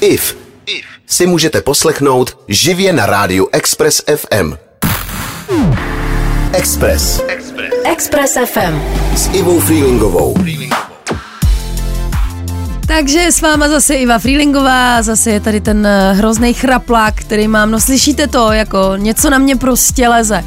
IF 0.00 0.36
si 1.06 1.26
můžete 1.26 1.60
poslechnout 1.60 2.38
živě 2.48 2.92
na 2.92 3.06
rádiu 3.06 3.48
Express 3.52 4.02
FM. 4.16 4.52
Express. 6.52 7.22
Express 7.84 8.36
FM. 8.46 8.80
S 9.16 9.30
Ivou 9.32 9.60
Freelingovou. 9.60 10.34
Takže 12.86 13.32
s 13.32 13.40
váma 13.40 13.68
zase 13.68 13.94
Iva 13.94 14.18
Freelingová, 14.18 15.02
zase 15.02 15.30
je 15.30 15.40
tady 15.40 15.60
ten 15.60 15.86
eh, 15.86 16.12
hrozný 16.12 16.54
chraplák, 16.54 17.14
který 17.14 17.48
mám, 17.48 17.70
no 17.70 17.80
slyšíte 17.80 18.26
to, 18.26 18.52
jako 18.52 18.92
něco 18.96 19.30
na 19.30 19.38
mě 19.38 19.56
prostě 19.56 20.08
leze. 20.08 20.44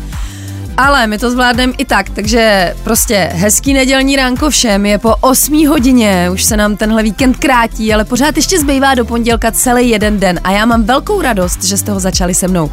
Ale 0.77 1.07
my 1.07 1.17
to 1.17 1.31
zvládneme 1.31 1.73
i 1.77 1.85
tak, 1.85 2.09
takže 2.09 2.73
prostě 2.83 3.29
hezký 3.33 3.73
nedělní 3.73 4.15
ránko 4.15 4.49
všem, 4.49 4.85
je 4.85 4.97
po 4.97 5.15
8 5.21 5.67
hodině, 5.67 6.29
už 6.33 6.43
se 6.43 6.57
nám 6.57 6.77
tenhle 6.77 7.03
víkend 7.03 7.37
krátí, 7.37 7.93
ale 7.93 8.05
pořád 8.05 8.35
ještě 8.35 8.59
zbývá 8.59 8.95
do 8.95 9.05
pondělka 9.05 9.51
celý 9.51 9.89
jeden 9.89 10.19
den 10.19 10.39
a 10.43 10.51
já 10.51 10.65
mám 10.65 10.83
velkou 10.83 11.21
radost, 11.21 11.63
že 11.63 11.77
jste 11.77 11.91
ho 11.91 11.99
začali 11.99 12.33
se 12.35 12.47
mnou. 12.47 12.71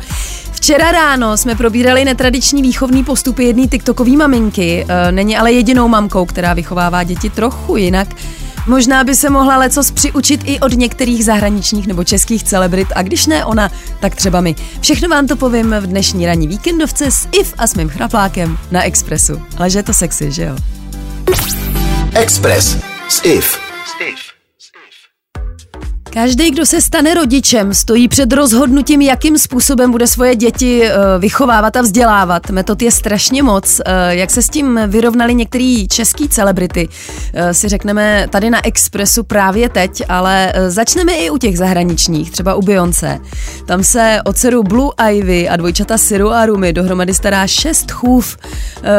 Včera 0.53 0.93
ráno 0.93 1.37
jsme 1.37 1.55
probírali 1.55 2.05
netradiční 2.05 2.63
výchovný 2.63 3.05
postupy 3.05 3.45
jedné 3.45 3.67
TikTokové 3.67 4.11
maminky, 4.11 4.87
e, 4.89 5.13
není 5.13 5.37
ale 5.37 5.53
jedinou 5.53 5.89
mamkou, 5.89 6.27
která 6.27 6.55
vychovává 6.55 7.03
děti 7.03 7.31
trochu 7.31 7.77
jinak. 7.77 8.09
Možná 8.69 9.05
by 9.05 9.15
se 9.15 9.31
mohla 9.31 9.57
lecos 9.57 9.91
přiučit 9.91 10.41
i 10.45 10.61
od 10.61 10.73
některých 10.73 11.25
zahraničních 11.25 11.87
nebo 11.87 12.05
českých 12.05 12.45
celebrit 12.45 12.89
a 12.95 13.03
když 13.03 13.27
ne 13.27 13.45
ona, 13.45 13.71
tak 14.01 14.15
třeba 14.15 14.41
my. 14.41 14.55
Všechno 14.81 15.09
vám 15.09 15.27
to 15.27 15.37
povím 15.37 15.75
v 15.81 15.87
dnešní 15.87 16.27
ranní 16.27 16.49
víkendovce 16.49 17.11
s 17.11 17.29
If 17.33 17.55
a 17.59 17.67
s 17.67 17.75
mým 17.75 17.89
chraplákem 17.89 18.59
na 18.71 18.83
Expressu. 18.83 19.43
Ale 19.57 19.71
že 19.71 19.79
je 19.79 19.83
to 19.83 19.95
sexy, 19.95 20.33
že 20.33 20.45
jo? 20.45 20.57
Express 22.15 22.77
s 23.09 23.25
IF. 23.25 23.59
Každý, 26.23 26.51
kdo 26.51 26.67
se 26.67 26.81
stane 26.81 27.15
rodičem, 27.15 27.75
stojí 27.75 28.09
před 28.09 28.33
rozhodnutím, 28.33 29.01
jakým 29.01 29.39
způsobem 29.39 29.91
bude 29.91 30.07
svoje 30.07 30.37
děti 30.37 30.83
eh, 30.85 30.95
vychovávat 31.19 31.77
a 31.77 31.83
vzdělávat. 31.83 32.51
Metod 32.51 32.83
je 32.83 32.91
strašně 32.91 33.43
moc. 33.43 33.81
Eh, 33.81 34.17
jak 34.17 34.31
se 34.31 34.43
s 34.43 34.49
tím 34.49 34.81
vyrovnali 34.87 35.35
některý 35.35 35.89
český 35.89 36.29
celebrity, 36.29 36.89
eh, 37.35 37.55
si 37.55 37.69
řekneme 37.69 38.27
tady 38.31 38.51
na 38.51 38.67
Expressu 38.67 39.25
právě 39.25 39.69
teď, 39.69 40.03
ale 40.09 40.53
začneme 40.69 41.13
i 41.13 41.31
u 41.31 41.39
těch 41.39 41.59
zahraničních, 41.59 42.31
třeba 42.31 42.55
u 42.55 42.63
Beyoncé. 42.63 43.19
Tam 43.67 43.83
se 43.83 44.19
o 44.25 44.33
dceru 44.33 44.63
Blue 44.63 44.91
Ivy 45.11 45.49
a 45.49 45.57
dvojčata 45.57 45.99
Siru 45.99 46.31
a 46.31 46.47
Rumi 46.47 46.73
dohromady 46.73 47.15
stará 47.15 47.47
šest 47.47 47.91
chův. 47.91 48.37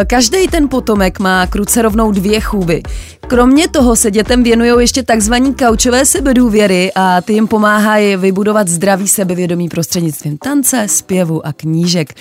Každý 0.07 0.47
ten 0.47 0.69
potomek 0.69 1.19
má 1.19 1.47
kruce 1.47 1.81
rovnou 1.81 2.11
dvě 2.11 2.41
chůvy. 2.41 2.83
Kromě 3.29 3.67
toho 3.67 3.95
se 3.95 4.11
dětem 4.11 4.43
věnují 4.43 4.71
ještě 4.79 5.03
takzvaní 5.03 5.55
kaučové 5.55 6.05
sebedůvěry 6.05 6.91
a 6.95 7.21
ty 7.21 7.33
jim 7.33 7.47
pomáhají 7.47 8.15
vybudovat 8.15 8.67
zdravý 8.67 9.07
sebevědomí 9.07 9.69
prostřednictvím 9.69 10.37
tance, 10.37 10.87
zpěvu 10.87 11.45
a 11.45 11.53
knížek. 11.53 12.13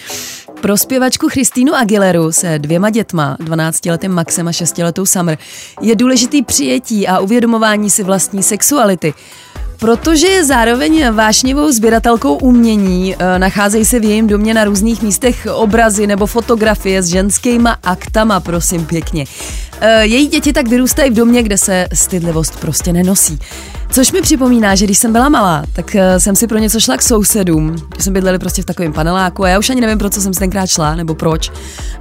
Pro 0.60 0.76
zpěvačku 0.76 1.28
Christínu 1.28 1.74
Aguileru 1.74 2.32
se 2.32 2.58
dvěma 2.58 2.90
dětma, 2.90 3.36
12-letým 3.40 4.08
Maxem 4.08 4.48
a 4.48 4.50
6-letou 4.50 5.06
Summer, 5.06 5.38
je 5.80 5.96
důležitý 5.96 6.42
přijetí 6.42 7.08
a 7.08 7.18
uvědomování 7.18 7.90
si 7.90 8.02
vlastní 8.02 8.42
sexuality. 8.42 9.14
Protože 9.78 10.26
je 10.26 10.44
zároveň 10.44 11.10
vášnivou 11.12 11.72
sběratelkou 11.72 12.34
umění, 12.34 13.16
eh, 13.18 13.38
nacházejí 13.38 13.84
se 13.84 14.00
v 14.00 14.04
jejím 14.04 14.26
domě 14.26 14.54
na 14.54 14.64
různých 14.64 15.02
místech 15.02 15.46
obrazy 15.52 16.06
nebo 16.06 16.26
fotografie 16.26 17.02
s 17.02 17.06
ženskýma 17.06 17.76
aktama, 17.82 18.40
prosím 18.40 18.86
pěkně. 18.86 19.24
Eh, 19.80 20.06
její 20.06 20.26
děti 20.26 20.52
tak 20.52 20.68
vyrůstají 20.68 21.10
v 21.10 21.14
domě, 21.14 21.42
kde 21.42 21.58
se 21.58 21.88
stydlivost 21.94 22.60
prostě 22.60 22.92
nenosí. 22.92 23.38
Což 23.90 24.12
mi 24.12 24.20
připomíná, 24.20 24.74
že 24.74 24.84
když 24.84 24.98
jsem 24.98 25.12
byla 25.12 25.28
malá, 25.28 25.64
tak 25.72 25.94
eh, 25.94 26.20
jsem 26.20 26.36
si 26.36 26.46
pro 26.46 26.58
něco 26.58 26.80
šla 26.80 26.96
k 26.96 27.02
sousedům, 27.02 27.76
jsme 27.98 28.12
bydleli 28.12 28.38
prostě 28.38 28.62
v 28.62 28.66
takovém 28.66 28.92
paneláku 28.92 29.44
a 29.44 29.48
já 29.48 29.58
už 29.58 29.70
ani 29.70 29.80
nevím, 29.80 29.98
pro 29.98 30.10
co 30.10 30.20
jsem 30.20 30.34
si 30.34 30.40
tenkrát 30.40 30.66
šla, 30.66 30.94
nebo 30.94 31.14
proč. 31.14 31.50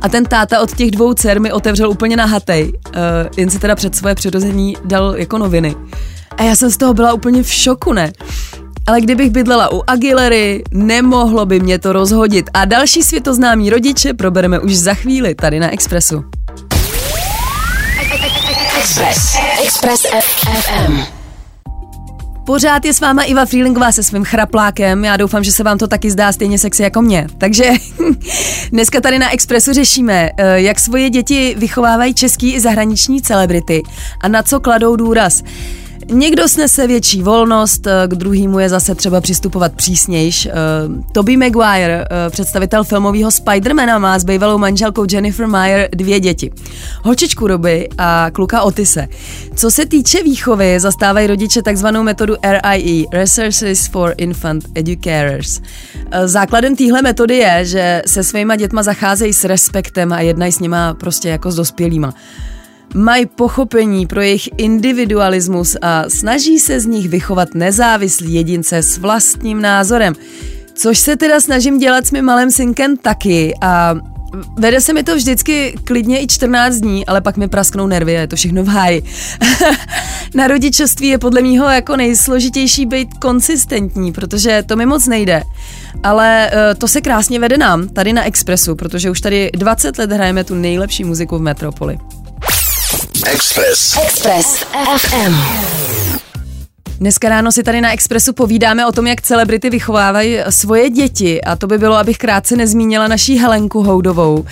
A 0.02 0.10
ten 0.10 0.26
táta 0.26 0.62
od 0.62 0.76
těch 0.76 0.92
dvou 0.92 1.14
dcer 1.14 1.42
mi 1.42 1.52
otevřel 1.52 1.90
úplně 1.90 2.18
nahatej, 2.18 2.74
jen 3.38 3.50
si 3.50 3.60
teda 3.60 3.76
před 3.76 3.96
svoje 3.96 4.16
přirození 4.16 4.78
dal 4.86 5.16
jako 5.18 5.38
noviny. 5.38 5.76
A 6.38 6.44
já 6.44 6.56
jsem 6.56 6.72
z 6.72 6.78
toho 6.78 6.94
byla 6.94 7.14
úplně 7.14 7.44
v 7.44 7.54
šoku, 7.54 7.94
ne? 7.94 8.14
Ale 8.88 9.02
kdybych 9.02 9.32
bydlela 9.32 9.74
u 9.74 9.84
Aguilery, 9.88 10.64
nemohlo 10.72 11.46
by 11.46 11.60
mě 11.60 11.80
to 11.80 11.94
rozhodit. 11.94 12.50
A 12.54 12.66
další 12.66 13.04
světoznámí 13.04 13.70
rodiče 13.70 14.14
probereme 14.14 14.60
už 14.60 14.78
za 14.78 14.94
chvíli 14.94 15.36
tady 15.36 15.60
na 15.60 15.74
Expressu. 15.74 16.24
Express. 18.80 19.36
Express 19.64 20.02
FM. 20.02 21.18
Pořád 22.46 22.86
je 22.86 22.94
s 22.94 23.00
váma 23.00 23.24
Iva 23.24 23.46
Freelingová 23.46 23.92
se 23.92 24.04
svým 24.04 24.24
chraplákem. 24.24 25.06
Já 25.06 25.18
doufám, 25.18 25.44
že 25.44 25.52
se 25.52 25.64
vám 25.64 25.78
to 25.78 25.88
taky 25.88 26.12
zdá 26.12 26.32
stejně 26.32 26.60
sexy 26.60 26.84
jako 26.84 27.02
mě. 27.02 27.28
Takže 27.38 27.64
dneska 28.72 29.02
tady 29.02 29.20
na 29.20 29.34
Expressu 29.34 29.74
řešíme, 29.74 30.30
eh, 30.38 30.62
jak 30.62 30.80
svoje 30.80 31.10
děti 31.10 31.56
vychovávají 31.58 32.14
český 32.14 32.54
i 32.54 32.60
zahraniční 32.60 33.22
celebrity 33.22 33.84
a 34.22 34.28
na 34.28 34.44
co 34.44 34.60
kladou 34.60 34.96
důraz. 34.96 35.44
Někdo 36.12 36.48
snese 36.48 36.88
větší 36.88 37.24
volnost, 37.24 37.88
eh, 37.88 38.08
k 38.08 38.16
druhému 38.16 38.60
je 38.60 38.70
zase 38.70 38.96
třeba 38.96 39.22
přistupovat 39.22 39.74
přísnějš. 39.74 40.46
Uh, 40.46 41.04
Toby 41.12 41.38
Maguire, 41.38 41.98
uh, 42.00 42.32
představitel 42.32 42.84
filmového 42.84 43.32
Spidermana, 43.32 44.00
má 44.00 44.20
s 44.20 44.24
bývalou 44.24 44.58
manželkou 44.58 45.06
Jennifer 45.12 45.48
Meyer 45.48 45.90
dvě 45.96 46.20
děti. 46.20 46.52
Holčičku 47.04 47.48
Roby 47.48 47.90
a 47.98 48.32
kluka 48.34 48.62
Otise. 48.62 49.08
Co 49.56 49.72
se 49.72 49.86
týče 49.86 50.24
výchovy, 50.24 50.80
zastávají 50.80 51.28
rodiče 51.28 51.62
takzvanou 51.62 52.04
metodu 52.04 52.36
RIE, 52.44 53.06
Resources 53.14 53.88
for 53.88 54.14
Infant 54.18 54.66
Educators. 54.76 55.62
Základem 56.26 56.76
téhle 56.76 57.02
metody 57.02 57.38
je, 57.38 57.66
že 57.66 58.02
se 58.06 58.24
svýma 58.24 58.56
dětma 58.56 58.84
zacházejí 58.84 59.34
s 59.34 59.44
respektem 59.44 60.14
a 60.14 60.22
jednají 60.22 60.52
s 60.52 60.60
nima 60.60 60.94
prostě 60.94 61.30
jako 61.30 61.52
s 61.52 61.56
dospělýma 61.56 62.14
mají 62.94 63.26
pochopení 63.26 64.08
pro 64.08 64.22
jejich 64.22 64.50
individualismus 64.58 65.78
a 65.82 66.04
snaží 66.08 66.60
se 66.60 66.80
z 66.80 66.86
nich 66.86 67.10
vychovat 67.10 67.50
nezávislí 67.54 68.34
jedince 68.34 68.78
s 68.78 68.98
vlastním 68.98 69.62
názorem. 69.62 70.14
Což 70.74 71.00
se 71.00 71.18
teda 71.18 71.40
snažím 71.40 71.80
dělat 71.80 72.08
s 72.08 72.12
mým 72.12 72.26
malým 72.26 72.52
synkem 72.52 72.98
taky 72.98 73.54
a 73.62 73.96
Vede 74.58 74.82
se 74.82 74.94
mi 74.94 75.04
to 75.04 75.16
vždycky 75.16 75.76
klidně 75.84 76.22
i 76.22 76.28
14 76.28 76.76
dní, 76.76 77.06
ale 77.06 77.22
pak 77.22 77.38
mi 77.38 77.48
prasknou 77.48 77.88
nervy 77.88 78.18
a 78.18 78.22
je 78.22 78.28
to 78.28 78.36
všechno 78.36 78.64
v 78.64 78.68
háji. 78.68 79.04
Na 80.36 80.48
rodičovství 80.48 81.08
je 81.08 81.18
podle 81.18 81.42
mého 81.42 81.70
jako 81.70 81.98
nejsložitější 81.98 82.86
být 82.86 83.14
konsistentní, 83.14 84.12
protože 84.12 84.64
to 84.66 84.76
mi 84.76 84.86
moc 84.86 85.08
nejde. 85.08 85.44
Ale 86.04 86.52
uh, 86.54 86.80
to 86.80 86.88
se 86.88 87.02
krásně 87.02 87.40
vede 87.40 87.58
nám, 87.58 87.90
tady 87.90 88.14
na 88.14 88.24
Expressu, 88.24 88.76
protože 88.76 89.12
už 89.12 89.22
tady 89.22 89.50
20 89.54 89.98
let 89.98 90.12
hrajeme 90.12 90.44
tu 90.44 90.56
nejlepší 90.56 91.04
muziku 91.04 91.38
v 91.38 91.42
Metropoli. 91.42 91.98
Express. 93.34 93.98
Express 94.04 94.66
FM. 94.98 95.34
Dneska 97.00 97.30
ráno 97.30 97.52
si 97.52 97.64
tady 97.64 97.82
na 97.82 97.94
Expressu 97.94 98.34
povídáme 98.34 98.88
o 98.88 98.92
tom, 98.92 99.08
jak 99.08 99.22
celebrity 99.22 99.70
vychovávají 99.70 100.38
svoje 100.50 100.90
děti 100.90 101.42
a 101.42 101.56
to 101.56 101.68
by 101.68 101.78
bylo, 101.78 101.96
abych 101.96 102.18
krátce 102.18 102.56
nezmínila 102.56 103.08
naší 103.08 103.38
Helenku 103.38 103.84
Houdovou. 103.84 104.46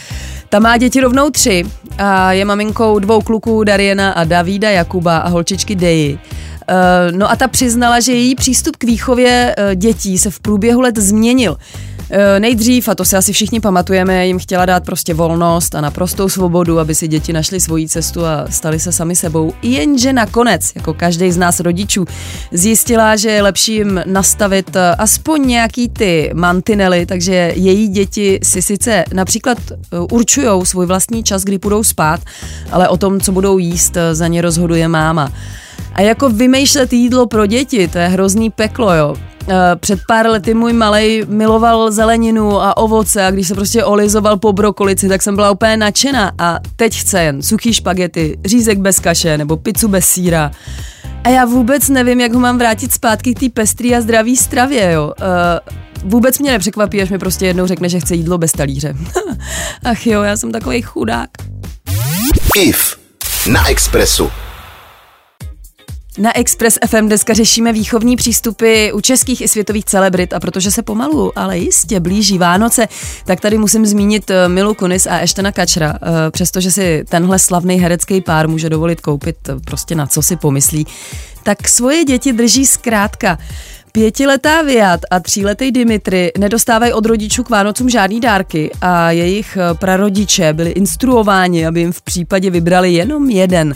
Ta 0.50 0.60
má 0.60 0.78
děti 0.78 1.02
rovnou 1.02 1.30
tři 1.30 1.64
a 1.98 2.32
je 2.32 2.46
maminkou 2.46 3.00
dvou 3.00 3.22
kluků 3.22 3.64
Dariena 3.64 4.12
a 4.12 4.24
Davída 4.24 4.70
Jakuba 4.70 5.18
a 5.18 5.28
holčičky 5.28 5.76
Deji. 5.76 6.20
Eh, 6.68 7.12
no 7.12 7.32
a 7.32 7.36
ta 7.36 7.48
přiznala, 7.48 8.00
že 8.00 8.12
její 8.12 8.36
přístup 8.36 8.76
k 8.76 8.84
výchově 8.84 9.56
eh, 9.58 9.76
dětí 9.76 10.18
se 10.18 10.32
v 10.32 10.40
průběhu 10.40 10.82
let 10.82 10.98
změnil. 10.98 11.58
Eh, 12.10 12.40
nejdřív, 12.40 12.88
a 12.88 12.96
to 12.96 13.06
si 13.06 13.18
asi 13.18 13.34
všichni 13.34 13.60
pamatujeme, 13.60 14.28
jim 14.28 14.40
chtěla 14.40 14.66
dát 14.66 14.86
prostě 14.86 15.14
volnost 15.14 15.76
a 15.76 15.82
naprostou 15.82 16.30
svobodu, 16.30 16.80
aby 16.80 16.96
si 16.96 17.08
děti 17.08 17.34
našly 17.34 17.60
svoji 17.60 17.90
cestu 17.90 18.26
a 18.26 18.46
stali 18.50 18.80
se 18.80 18.92
sami 18.92 19.16
sebou. 19.16 19.54
Jenže 19.62 20.14
nakonec, 20.14 20.72
jako 20.76 20.94
každý 20.94 21.32
z 21.32 21.38
nás 21.38 21.60
rodičů, 21.60 22.06
zjistila, 22.52 23.16
že 23.16 23.30
je 23.30 23.42
lepší 23.42 23.74
jim 23.74 24.02
nastavit 24.06 24.76
eh, 24.76 24.96
aspoň 24.96 25.48
nějaký 25.48 25.90
ty 25.90 26.32
mantinely, 26.34 27.06
takže 27.06 27.54
její 27.56 27.88
děti 27.88 28.40
si 28.44 28.62
sice 28.62 29.04
například 29.14 29.58
eh, 29.72 30.00
určují 30.12 30.66
svůj 30.66 30.86
vlastní 30.86 31.24
čas, 31.24 31.44
kdy 31.44 31.60
půjdou 31.60 31.84
spát, 31.84 32.20
ale 32.72 32.90
o 32.90 32.98
tom, 32.98 33.20
co 33.20 33.32
budou 33.32 33.58
jíst, 33.58 33.98
za 34.12 34.28
ně 34.28 34.42
rozhoduje 34.42 34.88
máma. 34.88 35.32
A 35.94 36.02
jako 36.02 36.30
vymýšlet 36.30 36.94
jídlo 36.94 37.28
pro 37.28 37.46
děti, 37.46 37.88
to 37.88 37.98
je 37.98 38.08
hrozný 38.08 38.50
peklo, 38.50 38.94
jo. 38.94 39.16
Eh, 39.50 39.76
před 39.76 40.00
pár 40.08 40.28
lety 40.28 40.54
můj 40.54 40.74
malej 40.74 41.26
miloval 41.28 41.92
zeleninu 41.92 42.62
a 42.62 42.78
ovoce 42.78 43.26
a 43.26 43.32
když 43.32 43.48
se 43.48 43.56
prostě 43.56 43.84
olizoval 43.84 44.38
po 44.38 44.54
brokolici, 44.54 45.10
tak 45.10 45.22
jsem 45.22 45.36
byla 45.36 45.52
úplně 45.52 45.78
nadšená 45.78 46.32
a 46.38 46.60
teď 46.76 47.00
chce 47.00 47.24
jen 47.24 47.42
suchý 47.42 47.74
špagety, 47.74 48.38
řízek 48.46 48.80
bez 48.80 49.00
kaše 49.00 49.38
nebo 49.38 49.58
pizzu 49.58 49.88
bez 49.88 50.06
síra. 50.06 50.52
A 51.24 51.30
já 51.30 51.46
vůbec 51.46 51.90
nevím, 51.90 52.22
jak 52.22 52.34
ho 52.34 52.40
mám 52.40 52.58
vrátit 52.58 52.94
zpátky 52.94 53.34
k 53.34 53.40
té 53.40 53.50
pestrý 53.50 53.96
a 53.96 54.02
zdraví 54.02 54.38
stravě, 54.38 54.92
jo. 54.92 55.14
Uh, 55.22 56.10
vůbec 56.10 56.40
mě 56.40 56.52
nepřekvapí, 56.52 57.02
až 57.02 57.10
mi 57.10 57.20
prostě 57.20 57.46
jednou 57.46 57.68
řekne, 57.68 57.90
že 57.90 58.00
chce 58.00 58.16
jídlo 58.16 58.38
bez 58.38 58.52
talíře. 58.52 58.96
Ach 59.84 60.08
jo, 60.08 60.22
já 60.22 60.38
jsem 60.38 60.52
takový 60.52 60.82
chudák. 60.82 61.30
IF 62.56 62.98
na 63.48 63.70
Expressu. 63.70 64.45
Na 66.18 66.38
Express 66.38 66.78
FM 66.88 67.06
dneska 67.06 67.34
řešíme 67.34 67.74
výchovní 67.74 68.16
přístupy 68.16 68.92
u 68.92 69.02
českých 69.02 69.42
i 69.42 69.48
světových 69.48 69.86
celebrit 69.86 70.34
a 70.34 70.40
protože 70.40 70.72
se 70.72 70.84
pomalu, 70.84 71.40
ale 71.40 71.58
jistě 71.58 72.00
blíží 72.00 72.38
Vánoce, 72.38 72.88
tak 73.26 73.42
tady 73.42 73.58
musím 73.58 73.86
zmínit 73.86 74.32
eh, 74.32 74.50
Milu 74.50 74.74
Kunis 74.74 75.08
a 75.08 75.20
Eštena 75.20 75.52
Kačra, 75.52 75.94
eh, 75.96 76.32
přestože 76.32 76.72
si 76.72 77.04
tenhle 77.10 77.40
slavný 77.40 77.80
herecký 77.80 78.22
pár 78.22 78.48
může 78.48 78.70
dovolit 78.70 79.02
koupit 79.02 79.36
eh, 79.50 79.54
prostě 79.66 79.96
na 79.96 80.08
co 80.08 80.22
si 80.22 80.36
pomyslí, 80.36 80.88
tak 81.44 81.68
svoje 81.68 82.06
děti 82.06 82.34
drží 82.34 82.66
zkrátka. 82.66 83.38
Pětiletá 83.92 84.62
Viat 84.62 85.00
a 85.12 85.20
tříletý 85.20 85.72
Dimitri 85.72 86.32
nedostávají 86.38 86.94
od 86.94 87.06
rodičů 87.06 87.44
k 87.44 87.50
Vánocům 87.50 87.90
žádný 87.90 88.20
dárky 88.20 88.72
a 88.82 89.12
jejich 89.12 89.58
prarodiče 89.80 90.54
byli 90.54 90.70
instruováni, 90.70 91.68
aby 91.68 91.80
jim 91.80 91.92
v 91.92 92.02
případě 92.02 92.50
vybrali 92.50 92.94
jenom 92.94 93.30
jeden. 93.30 93.76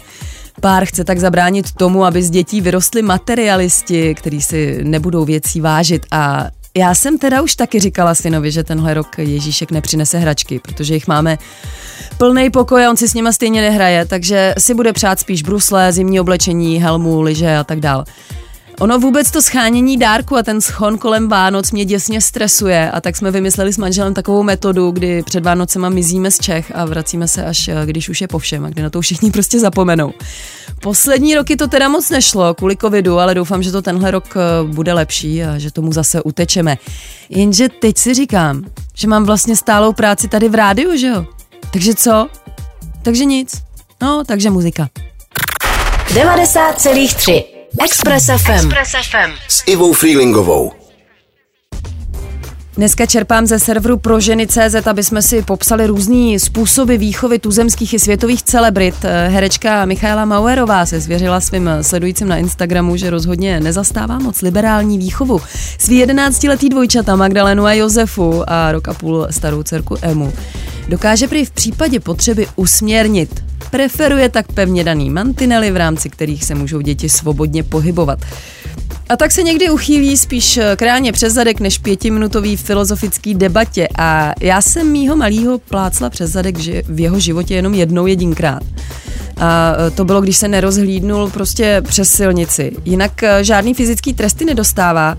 Pár 0.60 0.86
chce 0.86 1.04
tak 1.04 1.20
zabránit 1.20 1.72
tomu, 1.72 2.06
aby 2.06 2.24
z 2.24 2.30
dětí 2.30 2.62
vyrostly 2.62 3.02
materialisti, 3.02 4.16
kteří 4.16 4.42
si 4.42 4.80
nebudou 4.84 5.26
věcí 5.26 5.62
vážit 5.62 6.06
a 6.12 6.48
já 6.78 6.96
jsem 6.96 7.18
teda 7.18 7.42
už 7.42 7.56
taky 7.56 7.80
říkala 7.80 8.16
synovi, 8.16 8.52
že 8.52 8.64
tenhle 8.64 8.94
rok 8.94 9.18
Ježíšek 9.18 9.72
nepřinese 9.72 10.18
hračky, 10.18 10.60
protože 10.60 10.94
jich 10.94 11.08
máme 11.08 11.38
plný 12.18 12.50
pokoj 12.50 12.86
a 12.86 12.90
on 12.90 12.98
si 12.98 13.08
s 13.08 13.14
nima 13.14 13.32
stejně 13.32 13.62
nehraje, 13.62 14.06
takže 14.06 14.54
si 14.58 14.74
bude 14.74 14.94
přát 14.94 15.20
spíš 15.20 15.44
brusle, 15.44 15.94
zimní 15.94 16.20
oblečení, 16.20 16.82
helmu, 16.82 17.22
lyže 17.22 17.58
a 17.58 17.64
tak 17.64 17.80
dál. 17.80 18.06
Ono 18.80 19.00
vůbec 19.00 19.32
to 19.32 19.42
schánění 19.42 19.98
dárku 19.98 20.38
a 20.38 20.44
ten 20.44 20.62
schon 20.62 20.98
kolem 20.98 21.28
Vánoc 21.28 21.72
mě 21.72 21.86
děsně 21.86 22.22
stresuje 22.22 22.92
a 22.92 23.02
tak 23.02 23.16
jsme 23.16 23.32
vymysleli 23.32 23.74
s 23.74 23.78
manželem 23.78 24.14
takovou 24.14 24.44
metodu, 24.44 24.92
kdy 24.92 25.24
před 25.24 25.44
Vánocema 25.44 25.90
mizíme 25.90 26.32
z 26.32 26.38
Čech 26.40 26.72
a 26.76 26.86
vracíme 26.86 27.28
se 27.28 27.46
až 27.46 27.68
eh, 27.68 27.76
když 27.86 28.10
už 28.10 28.22
je 28.22 28.28
po 28.28 28.40
všem 28.40 28.66
a 28.66 28.70
kdy 28.70 28.82
na 28.82 28.90
to 28.90 29.02
všichni 29.02 29.32
prostě 29.36 29.60
zapomenou. 29.60 30.14
Poslední 30.82 31.36
roky 31.36 31.56
to 31.56 31.68
teda 31.68 31.90
moc 31.90 32.10
nešlo 32.10 32.54
kvůli 32.54 32.78
covidu, 32.78 33.20
ale 33.20 33.36
doufám, 33.36 33.64
že 33.64 33.72
to 33.72 33.82
tenhle 33.82 34.12
rok 34.12 34.26
eh, 34.36 34.74
bude 34.74 34.94
lepší 34.94 35.44
a 35.44 35.58
že 35.58 35.72
tomu 35.72 35.94
zase 35.94 36.22
utečeme. 36.22 36.78
Jenže 37.30 37.70
teď 37.70 37.98
si 37.98 38.14
říkám, 38.14 38.66
že 38.94 39.08
mám 39.08 39.26
vlastně 39.26 39.56
stálou 39.56 39.94
práci 39.94 40.28
tady 40.28 40.50
v 40.50 40.56
rádiu, 40.56 40.98
že 40.98 41.08
jo? 41.08 41.26
Takže 41.72 41.96
co? 41.96 42.28
Takže 43.02 43.26
nic. 43.26 43.62
No, 44.02 44.24
takže 44.26 44.50
muzika. 44.50 44.90
90,3 46.14 47.59
Express 47.78 48.26
FM. 48.26 48.52
Express 48.52 48.92
FM. 48.92 49.32
S 49.48 49.64
Ivou 49.68 49.94
Freelingovou. 49.94 50.72
Dneska 52.78 53.06
čerpám 53.06 53.46
ze 53.46 53.60
serveru 53.60 53.98
pro 53.98 54.20
ženy 54.20 54.48
CZ, 54.48 54.88
aby 54.88 55.04
jsme 55.04 55.22
si 55.22 55.42
popsali 55.42 55.88
různý 55.88 56.40
způsoby 56.40 56.96
výchovy 56.96 57.40
tuzemských 57.40 57.94
i 57.94 58.00
světových 58.00 58.44
celebrit. 58.44 58.96
Herečka 59.28 59.86
Michaela 59.86 60.26
Mauerová 60.26 60.86
se 60.86 61.00
zvěřila 61.00 61.42
svým 61.42 61.70
sledujícím 61.82 62.28
na 62.28 62.38
Instagramu, 62.38 62.98
že 62.98 63.10
rozhodně 63.10 63.60
nezastává 63.60 64.20
moc 64.20 64.42
liberální 64.42 64.98
výchovu. 64.98 65.42
Svý 65.78 66.06
11-letý 66.06 66.70
dvojčata 66.70 67.16
Magdalenu 67.16 67.66
a 67.66 67.74
Josefu 67.74 68.44
a 68.48 68.72
rok 68.72 68.88
a 68.88 68.94
půl 68.94 69.28
starou 69.30 69.64
dcerku 69.64 69.98
Emu 70.02 70.34
dokáže 70.90 71.28
prý 71.28 71.46
v 71.46 71.52
případě 71.52 72.00
potřeby 72.00 72.48
usměrnit. 72.56 73.44
Preferuje 73.72 74.30
tak 74.30 74.52
pevně 74.52 74.84
daný 74.84 75.10
mantinely, 75.10 75.72
v 75.72 75.78
rámci 75.78 76.10
kterých 76.10 76.46
se 76.46 76.56
můžou 76.56 76.82
děti 76.82 77.10
svobodně 77.10 77.64
pohybovat. 77.64 78.20
A 79.10 79.18
tak 79.18 79.32
se 79.32 79.44
někdy 79.44 79.70
uchýlí 79.70 80.18
spíš 80.18 80.60
kráně 80.76 81.12
přes 81.12 81.34
zadek 81.34 81.60
než 81.60 81.78
pětiminutový 81.78 82.58
filozofický 82.58 83.36
debatě 83.36 83.88
a 83.98 84.34
já 84.42 84.62
jsem 84.62 84.92
mýho 84.92 85.16
malýho 85.16 85.58
plácla 85.60 86.10
přes 86.10 86.32
zadek 86.32 86.60
že 86.60 86.84
v 86.86 87.00
jeho 87.00 87.20
životě 87.20 87.56
jenom 87.56 87.74
jednou 87.74 88.08
jedinkrát. 88.08 88.64
A 89.38 89.74
to 89.96 90.06
bylo, 90.06 90.22
když 90.22 90.38
se 90.38 90.48
nerozhlídnul 90.48 91.30
prostě 91.30 91.82
přes 91.88 92.12
silnici. 92.12 92.72
Jinak 92.86 93.24
eh, 93.24 93.44
žádný 93.44 93.74
fyzický 93.74 94.14
tresty 94.14 94.46
nedostává. 94.46 95.18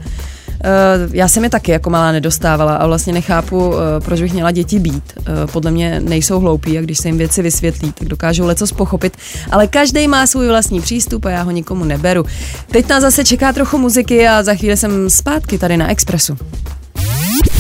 Eh, 0.65 1.09
já 1.13 1.29
jsem 1.29 1.45
je 1.45 1.51
taky 1.51 1.73
jako 1.73 1.91
malá 1.91 2.13
nedostávala 2.13 2.77
a 2.77 2.87
vlastně 2.87 3.13
nechápu, 3.13 3.75
eh, 3.75 4.01
proč 4.01 4.21
bych 4.21 4.33
měla 4.33 4.51
děti 4.51 4.79
být. 4.79 5.13
Eh, 5.19 5.47
podle 5.53 5.71
mě 5.71 6.01
nejsou 6.01 6.41
hloupí 6.41 6.79
a 6.79 6.81
když 6.81 6.99
se 6.99 7.09
jim 7.09 7.19
věci 7.19 7.43
vysvětlí, 7.43 7.93
tak 7.93 8.09
dokážou 8.09 8.47
lecos 8.47 8.73
pochopit, 8.73 9.17
ale 9.51 9.67
každý 9.67 10.09
má 10.09 10.27
svůj 10.27 10.49
vlastní 10.49 10.81
přístup 10.81 11.25
a 11.25 11.31
já 11.31 11.43
ho 11.43 11.51
nikomu 11.51 11.85
neberu. 11.85 12.25
Teď 12.71 12.89
nás 12.89 13.03
zase 13.03 13.25
čeká 13.25 13.53
trochu 13.53 13.79
muziky 13.79 14.29
a 14.29 14.43
za 14.43 14.55
chvíli 14.55 14.77
jsem 14.77 15.11
zpátky 15.11 15.59
tady 15.59 15.77
na 15.77 15.91
Expressu. 15.91 16.37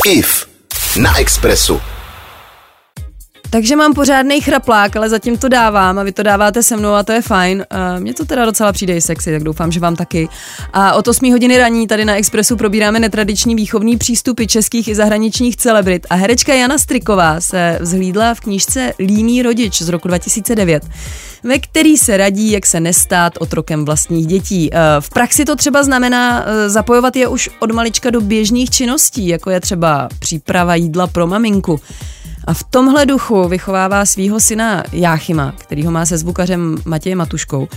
IF 0.06 0.46
na 0.96 1.18
Expressu. 1.18 1.80
Takže 3.50 3.76
mám 3.76 3.94
pořádný 3.94 4.40
chraplák, 4.40 4.96
ale 4.96 5.08
zatím 5.08 5.38
to 5.38 5.48
dávám 5.48 5.98
a 5.98 6.02
vy 6.02 6.12
to 6.12 6.22
dáváte 6.22 6.62
se 6.62 6.76
mnou 6.76 6.92
a 6.92 7.02
to 7.02 7.12
je 7.12 7.22
fajn. 7.22 7.64
Mně 7.98 8.14
to 8.14 8.24
teda 8.24 8.44
docela 8.44 8.72
přijde 8.72 8.96
i 8.96 9.00
sexy, 9.00 9.32
tak 9.32 9.42
doufám, 9.42 9.72
že 9.72 9.80
vám 9.80 9.96
taky. 9.96 10.28
A 10.72 10.94
od 10.94 11.08
8 11.08 11.32
hodiny 11.32 11.58
raní 11.58 11.86
tady 11.86 12.04
na 12.04 12.16
Expressu 12.16 12.56
probíráme 12.56 13.00
netradiční 13.00 13.54
výchovný 13.54 13.96
přístupy 13.96 14.46
českých 14.46 14.88
i 14.88 14.94
zahraničních 14.94 15.56
celebrit 15.56 16.06
a 16.10 16.14
herečka 16.14 16.54
Jana 16.54 16.78
Striková 16.78 17.40
se 17.40 17.78
vzhlídla 17.80 18.34
v 18.34 18.40
knížce 18.40 18.92
Líný 18.98 19.42
rodič 19.42 19.82
z 19.82 19.88
roku 19.88 20.08
2009 20.08 20.82
ve 21.42 21.58
který 21.58 21.96
se 21.96 22.16
radí, 22.16 22.50
jak 22.50 22.66
se 22.66 22.80
nestát 22.80 23.32
otrokem 23.38 23.84
vlastních 23.84 24.26
dětí. 24.26 24.70
V 25.00 25.10
praxi 25.10 25.44
to 25.44 25.56
třeba 25.56 25.82
znamená 25.82 26.44
e, 26.46 26.70
zapojovat 26.70 27.16
je 27.16 27.28
už 27.28 27.50
od 27.60 27.70
malička 27.70 28.10
do 28.10 28.20
běžných 28.20 28.70
činností, 28.70 29.28
jako 29.28 29.50
je 29.50 29.60
třeba 29.60 30.08
příprava 30.18 30.74
jídla 30.74 31.06
pro 31.06 31.26
maminku 31.26 31.80
a 32.44 32.54
v 32.54 32.64
tomhle 32.64 33.06
duchu 33.06 33.48
vychovává 33.48 34.06
svého 34.06 34.40
syna 34.40 34.84
Jáchyma, 34.92 35.54
který 35.58 35.86
ho 35.86 35.92
má 35.92 36.06
se 36.06 36.18
zvukařem 36.18 36.76
Matějem 36.84 37.18
Matuškou. 37.18 37.68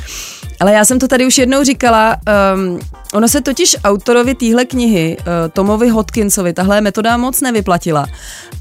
Ale 0.60 0.74
já 0.74 0.86
jsem 0.86 1.00
to 1.00 1.07
tady 1.07 1.25
už 1.25 1.38
jednou 1.38 1.63
říkala, 1.63 2.18
um, 2.56 2.80
ono 3.13 3.27
se 3.27 3.42
totiž 3.42 3.75
autorovi 3.83 4.36
téhle 4.36 4.65
knihy, 4.65 5.18
uh, 5.19 5.25
Tomovi 5.54 5.89
Hodkinsovi, 5.89 6.54
tahle 6.54 6.81
metoda 6.81 7.18
moc 7.18 7.42
nevyplatila. 7.42 8.06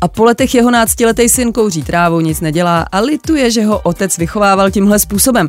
A 0.01 0.09
po 0.09 0.25
letech 0.25 0.55
jeho 0.55 0.71
náctiletý 0.71 1.29
syn 1.29 1.53
kouří 1.53 1.83
trávu, 1.83 2.21
nic 2.21 2.41
nedělá 2.41 2.87
a 2.93 3.01
lituje, 3.01 3.51
že 3.51 3.65
ho 3.65 3.79
otec 3.79 4.19
vychovával 4.19 4.71
tímhle 4.71 4.99
způsobem. 4.99 5.49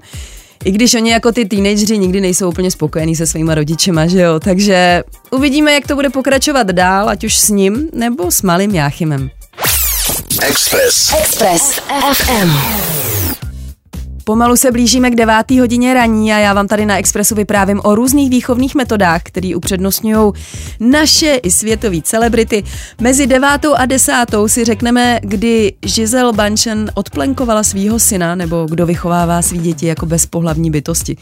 I 0.66 0.72
když 0.72 0.94
oni 0.94 1.12
jako 1.12 1.32
ty 1.32 1.46
teenageři 1.46 1.98
nikdy 1.98 2.22
nejsou 2.22 2.50
úplně 2.50 2.72
spokojení 2.72 3.16
se 3.16 3.28
svýma 3.28 3.56
rodičema, 3.56 4.08
že 4.08 4.22
jo? 4.22 4.40
Takže 4.40 5.04
uvidíme, 5.32 5.74
jak 5.74 5.88
to 5.88 5.96
bude 5.96 6.10
pokračovat 6.10 6.68
dál, 6.68 7.10
ať 7.10 7.24
už 7.24 7.38
s 7.38 7.50
ním 7.50 7.90
nebo 7.94 8.32
s 8.32 8.42
malým 8.42 8.76
Jáchymem. 8.76 9.30
Express. 10.48 11.14
Express 11.20 11.80
FM. 12.14 12.50
Pomalu 14.24 14.56
se 14.56 14.72
blížíme 14.72 15.12
k 15.12 15.16
9. 15.16 15.52
hodině 15.52 15.94
raní 15.94 16.34
a 16.34 16.38
já 16.38 16.54
vám 16.54 16.68
tady 16.68 16.86
na 16.86 16.98
Expressu 16.98 17.36
vyprávím 17.36 17.82
o 17.84 17.96
různých 17.96 18.30
výchovných 18.30 18.76
metodách, 18.76 19.22
které 19.24 19.56
upřednostňují 19.56 20.34
naše 20.80 21.36
i 21.36 21.52
světové 21.52 22.02
celebrity. 22.02 22.64
Mezi 23.02 23.28
9. 23.28 23.48
a 23.76 23.86
10. 23.86 24.14
si 24.48 24.66
řekneme, 24.66 25.20
kdy 25.24 25.74
Giselle 25.80 26.34
Bunchen 26.34 26.92
odplenkovala 26.94 27.64
svého 27.64 28.00
syna 28.00 28.36
nebo 28.36 28.66
kdo 28.70 28.86
vychovává 28.86 29.42
svý 29.42 29.60
děti 29.60 29.86
jako 29.86 30.06
bezpohlavní 30.06 30.72
bytosti. 30.72 31.18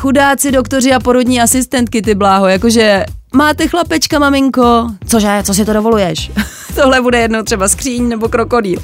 Chudáci 0.00 0.52
doktoři 0.52 0.92
a 0.92 1.00
porodní 1.00 1.40
asistentky, 1.40 2.02
ty 2.02 2.14
bláho, 2.14 2.46
jakože 2.46 3.04
máte 3.36 3.68
chlapečka, 3.68 4.18
maminko, 4.18 4.90
cože, 5.06 5.42
co 5.42 5.54
si 5.54 5.64
to 5.64 5.72
dovoluješ? 5.72 6.30
Tohle 6.74 7.00
bude 7.00 7.18
jednou 7.18 7.42
třeba 7.42 7.68
skříň 7.68 8.08
nebo 8.08 8.28
krokodýl. 8.28 8.82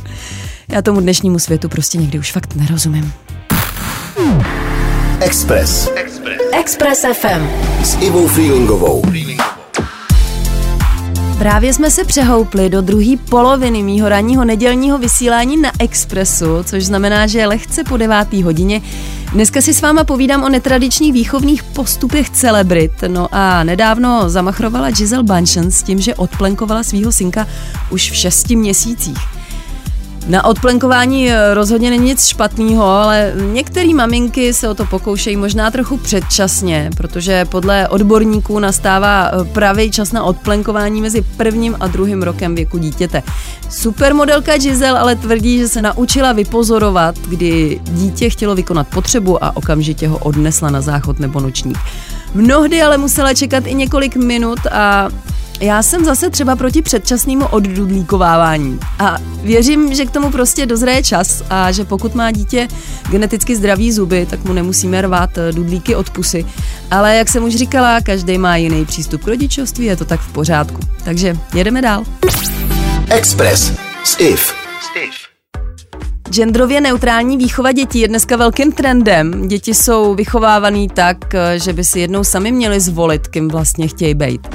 Já 0.69 0.83
tomu 0.83 1.01
dnešnímu 1.01 1.39
světu 1.39 1.69
prostě 1.69 1.99
někdy 1.99 2.19
už 2.19 2.33
fakt 2.33 2.55
nerozumím. 2.55 3.13
Express. 5.21 5.89
Express. 5.95 6.41
Express 6.53 7.05
FM. 7.13 7.49
S 7.83 7.97
Ivou 8.01 8.29
Freelingovou. 8.29 9.03
Právě 11.43 11.75
jsme 11.75 11.91
se 11.91 12.05
přehoupli 12.05 12.71
do 12.71 12.81
druhé 12.81 13.17
poloviny 13.31 13.83
mýho 13.83 14.09
ranního 14.09 14.45
nedělního 14.45 14.99
vysílání 14.99 15.57
na 15.57 15.73
Expressu, 15.79 16.47
což 16.65 16.85
znamená, 16.85 17.27
že 17.27 17.47
lehce 17.47 17.85
po 17.85 17.97
devátý 17.97 18.43
hodině. 18.43 18.83
Dneska 19.33 19.61
si 19.61 19.75
s 19.75 19.83
váma 19.83 20.05
povídám 20.05 20.43
o 20.43 20.49
netradičních 20.49 21.13
výchovných 21.13 21.63
postupech 21.63 22.31
celebrit. 22.31 22.93
No 23.09 23.29
a 23.33 23.65
nedávno 23.65 24.31
zamachrovala 24.31 24.91
Giselle 24.91 25.23
Bunchen 25.23 25.71
s 25.71 25.83
tím, 25.83 26.01
že 26.01 26.15
odplenkovala 26.15 26.83
svého 26.83 27.13
synka 27.13 27.47
už 27.91 28.11
v 28.11 28.17
šesti 28.17 28.57
měsících. 28.57 29.42
Na 30.27 30.45
odplenkování 30.45 31.31
eh, 31.31 31.55
rozhodně 31.55 31.91
není 31.91 32.05
nic 32.05 32.27
špatného, 32.27 32.85
ale 32.85 33.33
některé 33.53 33.95
maminky 33.95 34.55
se 34.55 34.69
o 34.69 34.75
to 34.75 34.85
pokoušejí 34.85 35.37
možná 35.37 35.71
trochu 35.71 35.97
předčasně, 35.97 36.91
protože 36.97 37.45
podle 37.45 37.89
odborníků 37.89 38.59
nastává 38.59 39.31
eh, 39.33 39.45
pravý 39.45 39.91
čas 39.91 40.13
na 40.13 40.23
odplenkování 40.23 41.01
mezi 41.01 41.23
prvním 41.37 41.77
a 41.81 41.87
druhým 41.87 42.23
rokem 42.23 42.55
věku 42.55 42.79
dítěte. 42.79 43.23
Supermodelka 43.71 44.57
Giselle 44.57 44.99
ale 44.99 45.17
tvrdí, 45.17 45.59
že 45.59 45.69
se 45.69 45.83
naučila 45.83 46.33
vypozorovat, 46.33 47.19
kdy 47.19 47.81
dítě 47.85 48.31
chtělo 48.31 48.55
vykonat 48.55 48.89
potřebu 48.89 49.45
a 49.45 49.57
okamžitě 49.57 50.09
ho 50.09 50.19
odnesla 50.19 50.71
na 50.71 50.81
záchod 50.81 51.19
nebo 51.19 51.41
nočník. 51.41 51.79
Mnohdy 52.35 52.83
ale 52.83 52.99
musela 52.99 53.35
čekat 53.35 53.67
i 53.67 53.75
několik 53.75 54.17
minut 54.17 54.59
a 54.73 55.09
já 55.61 55.83
jsem 55.83 56.05
zase 56.05 56.31
třeba 56.31 56.57
proti 56.57 56.83
předčasnému 56.83 57.47
oddudlíkovávání 57.47 58.79
a 58.99 59.17
věřím, 59.43 59.95
že 59.95 60.05
k 60.05 60.11
tomu 60.11 60.31
prostě 60.31 60.67
dozraje 60.67 61.03
čas 61.03 61.43
a 61.51 61.73
že 61.73 61.85
pokud 61.85 62.15
má 62.15 62.31
dítě 62.31 62.69
geneticky 63.11 63.57
zdravý 63.57 63.93
zuby, 63.93 64.27
tak 64.31 64.45
mu 64.45 64.53
nemusíme 64.53 65.03
rvát 65.03 65.39
eh, 65.39 65.53
dudlíky 65.53 65.95
od 65.95 66.11
pusy. 66.11 66.47
Ale 66.91 67.17
jak 67.17 67.29
jsem 67.29 67.45
už 67.45 67.55
říkala, 67.55 68.01
každý 68.01 68.39
má 68.39 68.57
jiný 68.57 68.85
přístup 68.85 69.25
k 69.25 69.29
rodičovství, 69.29 69.87
je 69.87 69.97
to 69.97 70.05
tak 70.05 70.21
v 70.21 70.33
pořádku. 70.33 70.81
Takže 71.05 71.37
jedeme 71.55 71.83
dál. 71.83 72.05
Express 73.11 73.73
s 74.05 74.21
IF. 74.21 74.63
Genderově 76.33 76.81
neutrální 76.81 77.37
výchova 77.37 77.73
dětí 77.73 77.99
je 77.99 78.09
dneska 78.09 78.37
velkým 78.37 78.73
trendem. 78.73 79.49
Děti 79.49 79.75
jsou 79.75 80.15
vychovávaný 80.15 80.89
tak, 80.89 81.35
eh, 81.35 81.59
že 81.59 81.73
by 81.73 81.85
si 81.85 82.01
jednou 82.01 82.25
sami 82.25 82.53
měli 82.53 82.81
zvolit, 82.81 83.29
kým 83.29 83.49
vlastně 83.49 83.89
chtějí 83.89 84.15
být. 84.15 84.49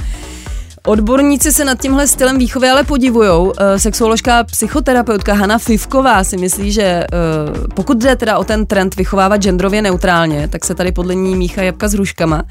Odborníci 0.88 1.52
se 1.52 1.64
nad 1.64 1.80
tímhle 1.80 2.06
stylem 2.06 2.38
výchovy 2.38 2.68
ale 2.68 2.84
podivujou. 2.84 3.52
Eh, 3.58 3.78
sexuoložka 3.78 4.44
psychoterapeutka 4.44 5.34
Hanna 5.34 5.58
Fivková 5.58 6.24
si 6.24 6.36
myslí, 6.36 6.72
že 6.72 6.82
eh, 6.82 7.06
pokud 7.74 7.98
jde 7.98 8.16
teda 8.16 8.38
o 8.38 8.44
ten 8.44 8.66
trend 8.66 8.96
vychovávat 8.96 9.42
genderově 9.42 9.82
neutrálně, 9.82 10.48
tak 10.48 10.64
se 10.64 10.74
tady 10.74 10.92
podle 10.92 11.14
ní 11.14 11.36
míchá 11.36 11.62
jabka 11.62 11.88
s 11.88 11.92
hruškama. 11.92 12.42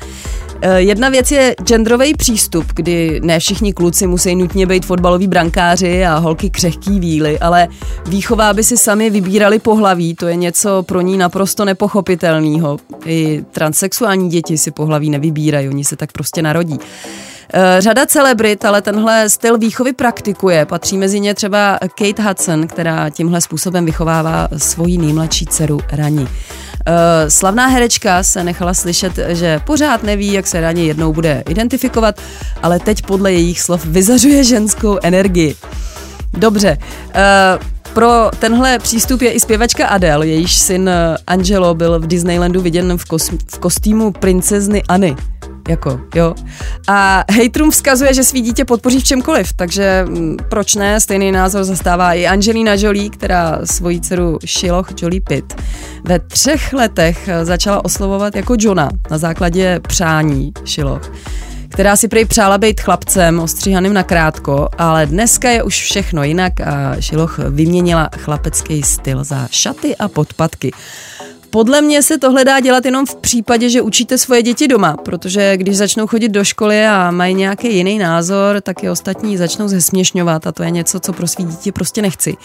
Eh, 0.61 0.81
jedna 0.81 1.09
věc 1.09 1.31
je 1.31 1.55
genderový 1.63 2.13
přístup, 2.13 2.65
kdy 2.75 3.19
ne 3.23 3.39
všichni 3.39 3.73
kluci 3.73 4.07
musí 4.07 4.35
nutně 4.35 4.65
být 4.65 4.85
fotbaloví 4.85 5.27
brankáři 5.27 6.05
a 6.05 6.17
holky 6.17 6.49
křehký 6.49 6.99
víly, 6.99 7.39
ale 7.39 7.67
výchová 8.05 8.53
by 8.53 8.63
si 8.63 8.77
sami 8.77 9.09
vybírali 9.09 9.59
pohlaví, 9.59 10.15
to 10.15 10.27
je 10.27 10.35
něco 10.35 10.83
pro 10.83 11.01
ní 11.01 11.17
naprosto 11.17 11.65
nepochopitelného. 11.65 12.77
I 13.05 13.45
transexuální 13.51 14.29
děti 14.29 14.57
si 14.57 14.71
pohlaví 14.71 15.09
nevybírají, 15.09 15.69
oni 15.69 15.83
se 15.83 15.95
tak 15.95 16.11
prostě 16.11 16.41
narodí. 16.41 16.79
Eh, 17.53 17.81
řada 17.81 18.05
celebrit 18.05 18.65
ale 18.65 18.81
tenhle 18.81 19.29
styl 19.29 19.57
výchovy 19.57 19.93
praktikuje. 19.93 20.65
Patří 20.65 20.97
mezi 20.97 21.19
ně 21.19 21.33
třeba 21.33 21.79
Kate 21.79 22.23
Hudson, 22.23 22.67
která 22.67 23.09
tímhle 23.09 23.41
způsobem 23.41 23.85
vychovává 23.85 24.47
svoji 24.57 24.97
nejmladší 24.97 25.45
dceru 25.45 25.79
Rani. 25.91 26.27
Eh, 26.85 27.29
slavná 27.29 27.67
herečka 27.67 28.23
se 28.23 28.43
nechala 28.43 28.73
slyšet, 28.73 29.13
že 29.27 29.59
pořád 29.65 30.03
neví, 30.03 30.33
jak 30.33 30.47
se 30.47 30.61
Rani 30.61 30.85
jednou 30.85 31.13
bude 31.13 31.43
identifikovat, 31.49 32.21
ale 32.63 32.79
teď 32.79 33.01
podle 33.01 33.33
jejich 33.33 33.61
slov 33.61 33.85
vyzařuje 33.85 34.43
ženskou 34.43 34.97
energii. 35.03 35.55
Dobře, 36.33 36.77
uh, 36.77 37.93
pro 37.93 38.31
tenhle 38.39 38.79
přístup 38.79 39.21
je 39.21 39.31
i 39.31 39.39
zpěvačka 39.39 39.87
Adele, 39.87 40.27
jejíž 40.27 40.55
syn 40.55 40.89
Angelo 41.27 41.73
byl 41.73 41.99
v 41.99 42.07
Disneylandu 42.07 42.61
viděn 42.61 42.97
v, 42.97 43.05
kos- 43.05 43.37
v 43.47 43.59
kostýmu 43.59 44.11
princezny 44.11 44.83
Anny. 44.87 45.15
Jako, 45.67 46.01
jo. 46.15 46.35
A 46.87 47.23
hejtrům 47.31 47.71
vzkazuje, 47.71 48.13
že 48.13 48.23
svý 48.23 48.41
dítě 48.41 48.65
podpoří 48.65 48.99
v 48.99 49.03
čemkoliv, 49.03 49.53
takže 49.53 50.05
mm, 50.07 50.37
proč 50.49 50.75
ne? 50.75 50.99
Stejný 50.99 51.31
názor 51.31 51.63
zastává 51.63 52.13
i 52.13 52.27
Angelina 52.27 52.73
Jolie, 52.77 53.09
která 53.09 53.59
svoji 53.63 53.99
dceru 53.99 54.39
Shiloh 54.45 54.87
Jolie 55.01 55.21
Pitt 55.21 55.61
ve 56.03 56.19
třech 56.19 56.73
letech 56.73 57.29
začala 57.43 57.85
oslovovat 57.85 58.35
jako 58.35 58.55
Johna 58.59 58.89
na 59.11 59.17
základě 59.17 59.79
přání 59.87 60.51
Shiloh 60.65 61.11
která 61.69 61.95
si 61.95 62.07
prej 62.07 62.25
přála 62.25 62.57
být 62.57 62.81
chlapcem 62.81 63.39
ostříhaným 63.39 63.93
na 63.93 64.03
krátko, 64.03 64.69
ale 64.77 65.05
dneska 65.05 65.49
je 65.49 65.63
už 65.63 65.83
všechno 65.83 66.23
jinak 66.23 66.61
a 66.61 67.01
Šiloch 67.01 67.39
vyměnila 67.39 68.09
chlapecký 68.17 68.83
styl 68.83 69.23
za 69.23 69.47
šaty 69.51 69.95
a 69.97 70.07
podpatky. 70.07 70.71
Podle 71.49 71.81
mě 71.81 72.03
se 72.03 72.17
tohle 72.17 72.45
dá 72.45 72.59
dělat 72.59 72.85
jenom 72.85 73.05
v 73.05 73.15
případě, 73.15 73.69
že 73.69 73.81
učíte 73.81 74.17
svoje 74.17 74.43
děti 74.43 74.67
doma, 74.67 74.97
protože 75.05 75.57
když 75.57 75.77
začnou 75.77 76.07
chodit 76.07 76.29
do 76.29 76.43
školy 76.43 76.87
a 76.87 77.11
mají 77.11 77.35
nějaký 77.35 77.75
jiný 77.75 77.99
názor, 77.99 78.61
tak 78.61 78.83
je 78.83 78.91
ostatní 78.91 79.37
začnou 79.37 79.67
zesměšňovat 79.67 80.47
a 80.47 80.51
to 80.51 80.63
je 80.63 80.71
něco, 80.71 80.99
co 80.99 81.13
pro 81.13 81.27
svý 81.27 81.43
dítě 81.43 81.71
prostě 81.71 82.01
nechci. 82.01 82.37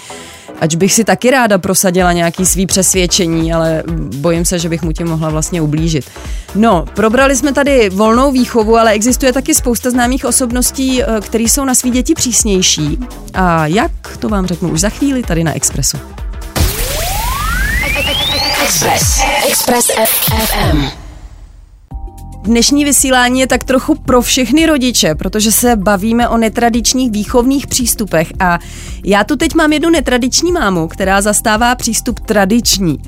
Ač 0.61 0.75
bych 0.75 0.93
si 0.93 1.05
taky 1.05 1.31
ráda 1.31 1.59
prosadila 1.59 2.13
nějaký 2.13 2.47
svý 2.47 2.67
přesvědčení, 2.67 3.53
ale 3.53 3.83
bojím 4.17 4.45
se, 4.45 4.59
že 4.59 4.69
bych 4.69 4.83
mu 4.83 4.93
tím 4.93 5.07
mohla 5.07 5.31
vlastně 5.31 5.61
ublížit. 5.61 6.05
No, 6.55 6.85
probrali 6.95 7.37
jsme 7.37 7.53
tady 7.53 7.91
volnou 7.91 8.33
výchovu, 8.33 8.77
ale 8.77 8.91
existuje 8.91 9.33
taky 9.33 9.55
spousta 9.55 9.91
známých 9.91 10.25
osobností, 10.25 11.03
eh, 11.03 11.07
které 11.21 11.45
jsou 11.45 11.65
na 11.65 11.75
svý 11.75 11.91
děti 11.91 12.15
přísnější. 12.15 12.99
A 13.35 13.67
jak, 13.67 14.17
to 14.19 14.29
vám 14.29 14.47
řeknu 14.47 14.71
už 14.71 14.81
za 14.81 14.89
chvíli 14.89 15.23
tady 15.23 15.45
na 15.45 15.55
Expressu. 15.55 15.99
Express. 18.73 19.21
Express 19.49 19.87
FM. 20.05 20.85
Dnešní 22.43 22.85
vysílání 22.85 23.41
je 23.41 23.47
tak 23.47 23.65
trochu 23.65 23.95
pro 23.95 24.23
všechny 24.23 24.67
rodiče, 24.67 25.15
protože 25.15 25.53
se 25.53 25.77
bavíme 25.77 26.29
o 26.29 26.39
netradičních 26.39 27.11
výchovných 27.11 27.67
přístupech 27.67 28.33
a 28.41 28.59
já 29.05 29.25
tu 29.25 29.37
teď 29.37 29.55
mám 29.55 29.73
jednu 29.73 29.91
netradiční 29.91 30.53
mámu, 30.53 30.89
která 30.89 31.21
zastává 31.21 31.75
přístup 31.75 32.21
tradiční. 32.21 32.99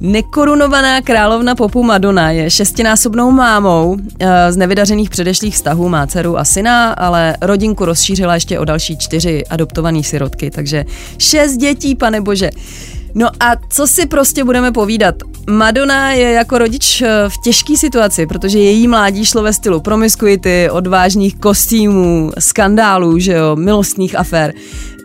Nekorunovaná 0.00 1.00
královna 1.00 1.54
popu 1.54 1.82
Madonna 1.82 2.30
je 2.30 2.50
šestinásobnou 2.50 3.30
mámou 3.30 3.96
eh, 4.20 4.52
z 4.52 4.56
nevydařených 4.56 5.10
předešlých 5.10 5.54
vztahů, 5.54 5.88
má 5.88 6.06
dceru 6.06 6.38
a 6.38 6.44
syna, 6.44 6.92
ale 6.92 7.36
rodinku 7.40 7.84
rozšířila 7.84 8.34
ještě 8.34 8.58
o 8.58 8.64
další 8.64 8.98
čtyři 8.98 9.46
adoptované 9.46 10.02
sirotky, 10.02 10.50
takže 10.50 10.84
šest 11.18 11.56
dětí, 11.56 11.94
pane 11.94 12.20
bože. 12.20 12.50
No 13.14 13.28
a 13.40 13.52
co 13.68 13.86
si 13.86 14.06
prostě 14.06 14.44
budeme 14.44 14.72
povídat? 14.72 15.14
Madonna 15.50 16.12
je 16.12 16.30
jako 16.30 16.58
rodič 16.58 17.02
eh, 17.02 17.08
v 17.28 17.32
těžké 17.44 17.76
situaci, 17.76 18.26
protože 18.26 18.58
její 18.58 18.88
mládí 18.88 19.24
šlo 19.24 19.42
ve 19.42 19.52
stylu 19.52 19.80
promiskuity, 19.80 20.70
odvážných 20.70 21.36
kostýmů, 21.36 22.30
skandálů, 22.38 23.18
že 23.18 23.32
jo, 23.32 23.56
milostných 23.56 24.18
afér. 24.18 24.54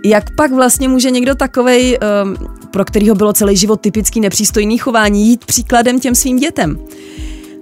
Jak 0.05 0.35
pak 0.35 0.51
vlastně 0.51 0.87
může 0.87 1.11
někdo 1.11 1.35
takovej, 1.35 1.97
um, 2.23 2.35
pro 2.71 2.85
kterýho 2.85 3.15
bylo 3.15 3.33
celý 3.33 3.57
život 3.57 3.81
typický 3.81 4.21
nepřístojný 4.21 4.77
chování, 4.77 5.27
jít 5.27 5.45
příkladem 5.45 5.99
těm 5.99 6.15
svým 6.15 6.37
dětem? 6.37 6.79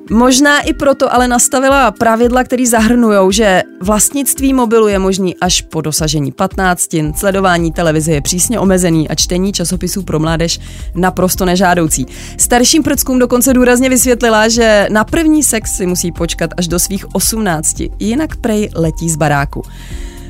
Možná 0.10 0.60
i 0.60 0.74
proto 0.74 1.14
ale 1.14 1.28
nastavila 1.28 1.92
pravidla, 1.92 2.44
které 2.44 2.68
zahrnují, 2.68 3.34
že 3.34 3.64
vlastnictví 3.82 4.54
mobilu 4.54 4.88
je 4.88 5.00
možný 5.00 5.36
až 5.38 5.62
po 5.62 5.82
dosažení 5.82 6.32
15, 6.32 6.90
sledování 7.16 7.72
televize 7.72 8.12
je 8.12 8.22
přísně 8.22 8.60
omezený 8.60 9.10
a 9.10 9.16
čtení 9.16 9.54
časopisů 9.54 10.04
pro 10.04 10.20
mládež 10.20 10.60
naprosto 10.96 11.46
nežádoucí. 11.46 12.06
Starším 12.38 12.84
prckům 12.84 13.20
dokonce 13.20 13.54
důrazně 13.54 13.90
vysvětlila, 13.90 14.48
že 14.48 14.88
na 14.92 15.04
první 15.04 15.44
sex 15.44 15.72
si 15.72 15.86
musí 15.86 16.12
počkat 16.12 16.50
až 16.58 16.68
do 16.68 16.80
svých 16.80 17.16
18, 17.16 17.76
jinak 18.00 18.36
prej 18.36 18.70
letí 18.76 19.10
z 19.10 19.16
baráku. 19.16 19.64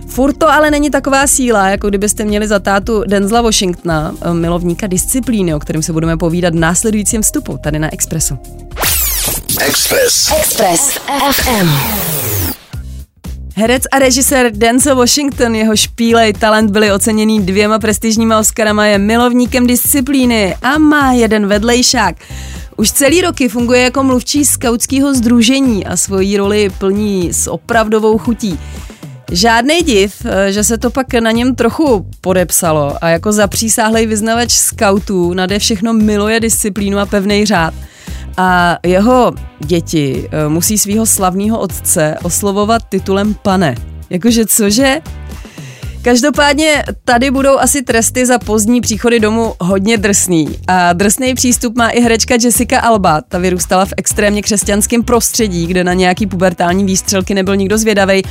Furt 0.07 0.33
to 0.33 0.49
ale 0.49 0.71
není 0.71 0.89
taková 0.89 1.27
síla, 1.27 1.69
jako 1.69 1.89
kdybyste 1.89 2.25
měli 2.25 2.47
za 2.47 2.59
tátu 2.59 3.03
Denzla 3.07 3.41
Washingtona, 3.41 4.15
milovníka 4.33 4.87
disciplíny, 4.87 5.55
o 5.55 5.59
kterém 5.59 5.83
se 5.83 5.93
budeme 5.93 6.17
povídat 6.17 6.53
v 6.53 6.59
následujícím 6.59 7.21
vstupu 7.21 7.57
tady 7.63 7.79
na 7.79 7.93
Expressu. 7.93 8.37
Express. 9.61 10.31
Express 10.39 10.99
FM. 11.31 11.69
Herec 13.55 13.83
a 13.91 13.99
režisér 13.99 14.51
Denzel 14.51 14.95
Washington, 14.95 15.55
jeho 15.55 15.75
špílej 15.75 16.33
talent 16.33 16.71
byli 16.71 16.91
oceněný 16.91 17.41
dvěma 17.41 17.79
prestižníma 17.79 18.39
Oscarama, 18.39 18.85
je 18.85 18.97
milovníkem 18.97 19.67
disciplíny 19.67 20.55
a 20.61 20.77
má 20.77 21.11
jeden 21.11 21.47
vedlejšák. 21.47 22.15
Už 22.77 22.91
celý 22.91 23.21
roky 23.21 23.49
funguje 23.49 23.81
jako 23.81 24.03
mluvčí 24.03 24.45
skautského 24.45 25.13
združení 25.13 25.85
a 25.85 25.97
svoji 25.97 26.37
roli 26.37 26.69
plní 26.77 27.33
s 27.33 27.49
opravdovou 27.49 28.17
chutí. 28.17 28.59
Žádný 29.31 29.81
div, 29.81 30.25
že 30.49 30.63
se 30.63 30.77
to 30.77 30.89
pak 30.89 31.13
na 31.13 31.31
něm 31.31 31.55
trochu 31.55 32.05
podepsalo 32.21 32.95
a 33.01 33.09
jako 33.09 33.31
zapřísáhlej 33.31 34.05
vyznavač 34.05 34.51
skautů 34.51 35.33
nade 35.33 35.59
všechno 35.59 35.93
miluje 35.93 36.39
disciplínu 36.39 36.99
a 36.99 37.05
pevný 37.05 37.45
řád– 37.45 37.73
a 38.37 38.77
jeho 38.85 39.31
děti 39.59 40.29
eh, 40.31 40.49
musí 40.49 40.77
svého 40.77 41.05
slavného 41.05 41.59
otce 41.59 42.15
oslovovat 42.23 42.81
titulem 42.89 43.33
pane. 43.33 43.75
Jakože 44.09 44.45
cože? 44.45 45.01
Každopádně 46.03 46.83
tady 47.05 47.31
budou 47.31 47.57
asi 47.57 47.81
tresty 47.81 48.25
za 48.25 48.39
pozdní 48.39 48.81
příchody 48.81 49.19
domů 49.19 49.53
hodně 49.61 49.97
drsný. 49.97 50.57
A 50.67 50.93
drsný 50.93 51.33
přístup 51.33 51.77
má 51.77 51.89
i 51.89 52.01
herečka 52.01 52.35
Jessica 52.43 52.79
Alba. 52.79 53.21
Ta 53.21 53.37
vyrůstala 53.37 53.85
v 53.85 53.93
extrémně 53.97 54.41
křesťanském 54.41 55.03
prostředí, 55.03 55.67
kde 55.67 55.83
na 55.83 55.93
nějaký 55.93 56.27
pubertální 56.27 56.85
výstřelky 56.85 57.33
nebyl 57.33 57.55
nikdo 57.55 57.77
zvědavý. 57.77 58.21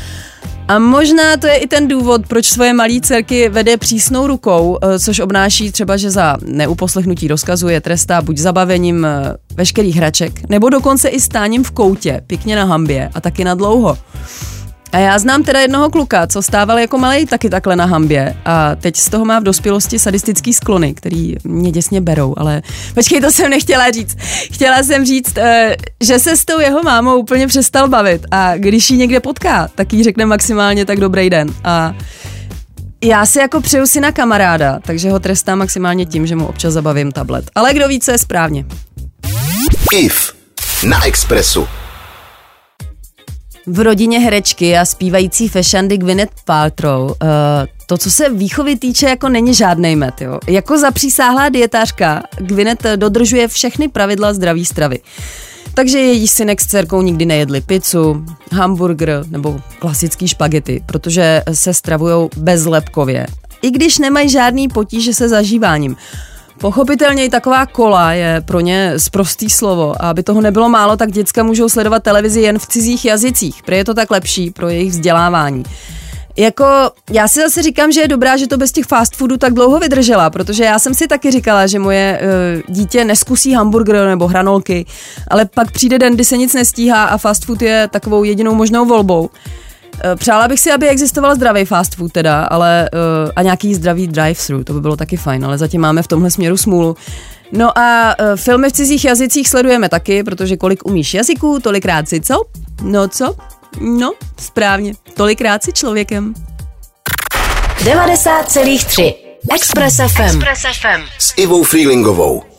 A 0.73 0.79
možná 0.79 1.37
to 1.37 1.47
je 1.47 1.57
i 1.57 1.67
ten 1.67 1.89
důvod, 1.89 2.27
proč 2.29 2.47
svoje 2.47 2.73
malé 2.75 3.01
dcerky 3.01 3.49
vede 3.49 3.77
přísnou 3.77 4.27
rukou, 4.27 4.79
eh, 4.83 4.99
což 4.99 5.21
obnáší 5.21 5.73
třeba, 5.73 5.97
že 5.97 6.11
za 6.11 6.37
neuposlechnutí 6.45 7.29
rozkazu 7.29 7.69
je 7.69 7.81
trestá 7.81 8.23
buď 8.23 8.39
zabavením 8.39 9.05
eh, 9.05 9.37
veškerých 9.55 9.97
hraček, 9.97 10.49
nebo 10.49 10.69
dokonce 10.69 11.09
i 11.09 11.21
stáním 11.21 11.65
v 11.65 11.71
koutě, 11.71 12.21
pěkně 12.27 12.57
na 12.57 12.65
hambě 12.65 13.11
a 13.15 13.21
taky 13.21 13.45
na 13.45 13.55
dlouho. 13.55 13.99
A 14.93 14.99
já 14.99 15.19
znám 15.19 15.43
teda 15.43 15.61
jednoho 15.61 15.91
kluka, 15.91 16.27
co 16.27 16.43
stával 16.43 16.79
jako 16.79 16.99
malý 16.99 17.27
taky 17.27 17.51
takhle 17.51 17.77
na 17.77 17.85
hambě 17.85 18.37
a 18.45 18.75
teď 18.77 18.97
z 18.97 19.09
toho 19.09 19.25
má 19.25 19.41
v 19.41 19.43
dospělosti 19.43 19.99
sadistický 19.99 20.53
sklony, 20.53 20.95
který 20.95 21.35
mě 21.45 21.73
děsně 21.73 22.01
berou, 22.01 22.35
ale 22.37 22.63
počkej, 22.95 23.21
to 23.21 23.31
jsem 23.31 23.51
nechtěla 23.51 23.91
říct. 23.91 24.17
Chtěla 24.53 24.83
jsem 24.83 25.05
říct, 25.05 25.39
eh, 25.39 25.77
že 26.05 26.19
se 26.19 26.37
s 26.37 26.45
tou 26.45 26.61
jeho 26.61 26.83
mámou 26.83 27.17
úplně 27.17 27.47
přestal 27.47 27.89
bavit 27.89 28.27
a 28.31 28.57
když 28.57 28.91
ji 28.91 28.97
někde 28.97 29.21
potká, 29.21 29.69
tak 29.75 29.93
jí 29.93 30.05
řekne 30.05 30.27
maximálně 30.27 30.85
tak 30.85 31.01
dobrý 31.01 31.31
den 31.31 31.49
a 31.65 31.95
já 33.05 33.27
si 33.27 33.39
jako 33.39 33.61
přeju 33.61 33.87
si 33.87 34.01
na 34.01 34.13
kamaráda, 34.13 34.81
takže 34.83 35.11
ho 35.11 35.21
trestám 35.21 35.59
maximálně 35.59 36.07
tím, 36.07 36.27
že 36.27 36.37
mu 36.37 36.47
občas 36.47 36.75
zabavím 36.75 37.13
tablet. 37.13 37.51
Ale 37.55 37.75
kdo 37.75 37.89
ví, 37.89 38.01
co 38.01 38.11
je 38.11 38.19
správně. 38.19 38.65
IF 39.93 40.33
na 40.85 41.07
Expressu. 41.07 41.69
V 43.67 43.81
rodině 43.81 44.21
herečky 44.21 44.79
a 44.79 44.85
zpívající 44.85 45.49
fešandy 45.49 45.99
Gwyneth 45.99 46.33
Paltrow 46.45 47.03
uh, 47.03 47.17
to, 47.87 47.99
co 47.99 48.11
se 48.11 48.31
výchovy 48.31 48.77
týče, 48.77 49.09
jako 49.09 49.29
není 49.29 49.55
žádný 49.55 49.97
met. 49.97 50.21
Jo. 50.21 50.39
Jako 50.47 50.79
zapřísáhlá 50.79 51.49
dietářka 51.49 52.23
Gwyneth 52.37 52.87
dodržuje 52.97 53.49
všechny 53.49 53.89
pravidla 53.89 54.35
zdraví 54.35 54.65
stravy. 54.65 55.01
Takže 55.75 55.99
její 55.99 56.29
synek 56.29 56.61
s 56.61 56.67
dcerkou 56.67 57.03
nikdy 57.03 57.27
nejedli 57.27 57.61
pizzu, 57.61 58.25
hamburger 58.53 59.25
nebo 59.31 59.61
klasický 59.79 60.29
špagety, 60.29 60.83
protože 60.87 61.43
se 61.53 61.75
stravují 61.75 62.29
bezlepkově. 62.37 63.27
I 63.63 63.71
když 63.71 63.99
nemají 63.99 64.29
žádný 64.29 64.69
potíže 64.69 65.15
se 65.15 65.29
zažíváním. 65.29 65.97
Pochopitelně 66.63 67.25
i 67.25 67.29
taková 67.29 67.67
kola 67.67 68.13
je 68.13 68.41
pro 68.45 68.61
ně 68.61 68.93
zprostý 68.97 69.51
slovo 69.51 69.95
a 69.99 70.11
aby 70.11 70.23
toho 70.23 70.41
nebylo 70.41 70.69
málo, 70.69 70.97
tak 70.97 71.13
děcka 71.13 71.43
můžou 71.43 71.69
sledovat 71.69 72.03
televizi 72.03 72.41
jen 72.41 72.59
v 72.59 72.67
cizích 72.67 73.05
jazycích, 73.05 73.63
protože 73.63 73.77
je 73.77 73.85
to 73.85 73.95
tak 73.95 74.11
lepší 74.11 74.51
pro 74.51 74.69
jejich 74.69 74.91
vzdělávání. 74.91 75.63
Jako, 76.37 76.65
já 77.11 77.29
si 77.29 77.41
zase 77.41 77.63
říkám, 77.63 77.93
že 77.93 78.01
je 78.01 78.09
dobrá, 78.09 78.37
že 78.37 78.47
to 78.47 78.57
bez 78.57 78.73
těch 78.73 78.85
fast 78.85 79.17
foodů 79.17 79.37
tak 79.37 79.55
dlouho 79.55 79.79
vydržela, 79.79 80.31
protože 80.31 80.65
já 80.65 80.79
jsem 80.79 80.95
si 80.95 81.09
taky 81.09 81.31
říkala, 81.31 81.67
že 81.67 81.79
moje 81.79 82.21
uh, 82.23 82.75
dítě 82.75 83.05
neskusí 83.05 83.53
hamburger 83.53 84.07
nebo 84.07 84.27
hranolky, 84.27 84.87
ale 85.29 85.45
pak 85.45 85.71
přijde 85.73 85.99
den, 85.99 86.15
kdy 86.15 86.25
se 86.25 86.37
nic 86.37 86.55
nestíhá 86.55 87.05
a 87.05 87.19
fast 87.19 87.45
food 87.45 87.63
je 87.63 87.89
takovou 87.93 88.25
jedinou 88.25 88.55
možnou 88.55 88.87
volbou. 88.87 89.31
Eh, 90.05 90.17
přála 90.17 90.49
bych 90.49 90.61
si, 90.61 90.73
aby 90.73 90.89
existoval 90.89 91.35
zdravý 91.35 91.65
fast 91.65 91.95
food 91.95 92.13
teda, 92.13 92.45
ale 92.45 92.91
uh, 92.93 93.31
a 93.37 93.43
nějaký 93.43 93.75
zdravý 93.75 94.09
drive-thru, 94.09 94.65
to 94.65 94.73
by 94.73 94.81
bylo 94.81 94.97
taky 94.97 95.17
fajn, 95.17 95.45
ale 95.45 95.59
zatím 95.59 95.81
máme 95.81 96.03
v 96.03 96.07
tomhle 96.07 96.31
směru 96.31 96.57
smůlu. 96.57 96.97
No 97.53 97.79
a 97.79 98.15
uh, 98.21 98.37
filmy 98.37 98.69
v 98.69 98.73
cizích 98.73 99.05
jazycích 99.05 99.49
sledujeme 99.49 99.89
taky, 99.89 100.23
protože 100.23 100.57
kolik 100.57 100.87
umíš 100.87 101.15
jazyků, 101.15 101.61
tolikrát 101.61 102.09
si 102.09 102.21
co? 102.21 102.43
No 102.83 103.09
co? 103.09 103.35
No, 103.81 104.13
správně, 104.41 104.93
tolikrát 105.15 105.65
si 105.65 105.73
člověkem. 105.73 106.35
90,3 107.85 109.15
Express 109.55 109.97
FM. 109.97 110.23
Express 110.23 110.61
FM. 110.61 111.03
S 111.19 111.33
Ivou 111.37 111.63
Freelingovou. 111.63 112.52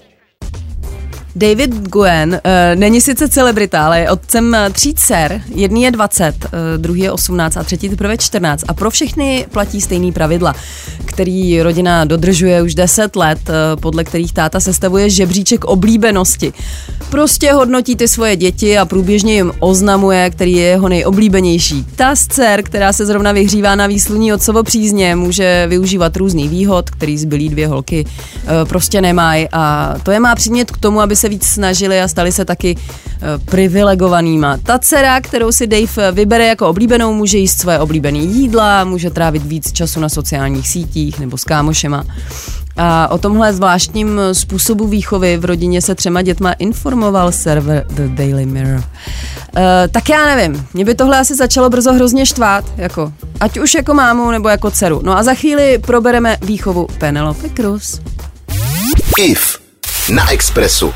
David 1.36 1.90
Guen 1.90 2.30
uh, 2.30 2.40
není 2.80 3.02
sice 3.02 3.30
celebrita, 3.30 3.86
ale 3.86 4.00
je 4.00 4.12
otcem 4.12 4.56
eh, 4.56 4.70
tří 4.70 4.94
dcer. 4.94 5.42
Jedný 5.56 5.84
je 5.84 5.92
20, 5.92 6.36
uh, 6.46 6.50
eh, 6.54 6.78
druhý 6.78 7.02
je 7.02 7.12
18 7.12 7.58
a 7.58 7.64
třetí 7.64 7.90
teprve 7.90 8.18
14. 8.18 8.64
A 8.68 8.74
pro 8.74 8.90
všechny 8.90 9.46
platí 9.52 9.82
stejný 9.82 10.12
pravidla, 10.12 10.56
který 11.06 11.62
rodina 11.62 12.06
dodržuje 12.06 12.62
už 12.62 12.76
10 12.76 13.16
let, 13.16 13.40
uh, 13.50 13.82
podle 13.82 14.04
kterých 14.04 14.34
táta 14.34 14.60
sestavuje 14.60 15.10
žebříček 15.10 15.66
oblíbenosti. 15.66 16.54
Prostě 17.10 17.54
hodnotí 17.54 17.96
ty 17.96 18.08
svoje 18.08 18.36
děti 18.36 18.78
a 18.78 18.86
průběžně 18.86 19.34
jim 19.34 19.52
oznamuje, 19.60 20.30
který 20.30 20.54
je 20.54 20.66
jeho 20.66 20.90
nejoblíbenější. 20.90 21.86
Ta 21.96 22.16
z 22.16 22.28
dcer, 22.28 22.64
která 22.64 22.94
se 22.94 23.06
zrovna 23.06 23.32
vyhřívá 23.32 23.76
na 23.76 23.88
výsluní 23.88 24.34
otcovo 24.34 24.64
přízně, 24.64 25.16
může 25.16 25.66
využívat 25.70 26.18
různý 26.18 26.48
výhod, 26.48 26.90
který 26.90 27.18
zbylí 27.18 27.50
dvě 27.50 27.68
holky 27.68 28.06
uh, 28.06 28.70
prostě 28.70 29.02
nemají 29.02 29.48
a 29.52 29.96
to 30.04 30.12
je 30.12 30.20
má 30.20 30.36
přimět 30.36 30.72
k 30.72 30.78
tomu, 30.78 31.02
aby 31.02 31.16
se 31.24 31.30
víc 31.30 31.46
snažili 31.46 32.02
a 32.02 32.08
stali 32.08 32.32
se 32.32 32.46
taky 32.46 32.76
eh, 32.76 33.20
privilegovanýma. 33.46 34.58
Ta 34.58 34.80
dcera, 34.80 35.22
kterou 35.22 35.52
si 35.52 35.68
Dave 35.68 36.12
vybere 36.12 36.48
jako 36.48 36.68
oblíbenou, 36.68 37.14
může 37.14 37.38
jíst 37.38 37.60
své 37.60 37.80
oblíbené 37.80 38.18
jídla, 38.18 38.84
může 38.84 39.10
trávit 39.10 39.44
víc 39.46 39.72
času 39.72 40.00
na 40.00 40.10
sociálních 40.10 40.68
sítích 40.68 41.20
nebo 41.20 41.38
s 41.38 41.44
kámošema. 41.44 42.04
A 42.78 43.08
o 43.08 43.18
tomhle 43.18 43.54
zvláštním 43.54 44.20
způsobu 44.34 44.88
výchovy 44.88 45.38
v 45.38 45.46
rodině 45.46 45.82
se 45.82 45.96
třema 45.96 46.22
dětma 46.22 46.52
informoval 46.52 47.32
server 47.32 47.86
The 47.90 48.08
Daily 48.08 48.46
Mirror. 48.46 48.78
Uh, 48.78 48.84
tak 49.92 50.10
já 50.10 50.36
nevím, 50.36 50.68
mě 50.74 50.86
by 50.86 50.96
tohle 50.96 51.20
asi 51.20 51.36
začalo 51.36 51.70
brzo 51.70 51.94
hrozně 51.94 52.26
štvát, 52.26 52.66
jako, 52.78 53.14
ať 53.40 53.60
už 53.60 53.74
jako 53.74 53.94
mámu 53.94 54.32
nebo 54.32 54.50
jako 54.50 54.72
dceru. 54.72 55.02
No 55.04 55.18
a 55.18 55.24
za 55.24 55.34
chvíli 55.34 55.80
probereme 55.80 56.38
výchovu 56.42 56.88
Penelope 56.98 57.50
Cruz. 57.50 58.02
IF 59.20 59.64
na 60.10 60.32
Expressu. 60.32 60.94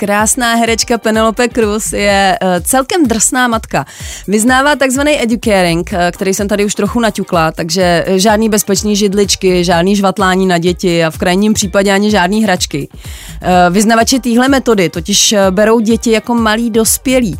Krásná 0.00 0.54
herečka 0.54 0.98
Penelope 0.98 1.48
Cruz 1.48 1.92
je 1.92 2.38
uh, 2.42 2.48
celkem 2.64 3.06
drsná 3.06 3.48
matka. 3.48 3.84
Vyznává 4.28 4.76
takzvaný 4.76 5.22
educaring, 5.22 5.90
uh, 5.92 5.98
který 6.12 6.34
jsem 6.34 6.48
tady 6.48 6.64
už 6.64 6.74
trochu 6.74 7.00
naťukla, 7.00 7.52
takže 7.52 8.04
eh, 8.06 8.18
žádný 8.18 8.48
bezpečný 8.48 8.96
židličky, 8.96 9.64
žádný 9.64 9.96
žvatlání 9.96 10.46
na 10.46 10.58
děti 10.58 11.04
a 11.04 11.10
v 11.10 11.18
krajním 11.18 11.52
případě 11.52 11.92
ani 11.92 12.10
žádný 12.10 12.44
hračky. 12.44 12.88
Uh, 12.92 13.48
vyznavači 13.74 14.20
téhle 14.20 14.48
metody 14.48 14.88
totiž 14.88 15.34
berou 15.50 15.80
děti 15.80 16.10
jako 16.10 16.34
malí 16.34 16.70
dospělí. 16.70 17.38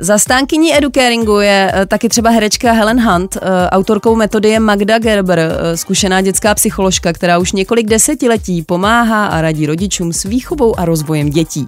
Zastánkyní 0.00 0.76
educaringu 0.76 1.40
je 1.40 1.72
eh, 1.74 1.86
taky 1.86 2.08
třeba 2.08 2.30
herečka 2.30 2.72
Helen 2.72 3.00
Hunt, 3.00 3.36
eh, 3.36 3.70
autorkou 3.70 4.16
metody 4.16 4.48
je 4.48 4.60
Magda 4.60 4.98
Gerber, 4.98 5.38
eh, 5.38 5.76
zkušená 5.76 6.20
dětská 6.20 6.54
psycholožka, 6.54 7.12
která 7.12 7.38
už 7.38 7.52
několik 7.52 7.86
desetiletí 7.86 8.62
pomáhá 8.62 9.26
a 9.26 9.40
radí 9.40 9.66
rodičům 9.66 10.12
s 10.12 10.24
výchovou 10.24 10.78
a 10.80 10.84
rozvojem 10.84 11.30
dětí. 11.30 11.66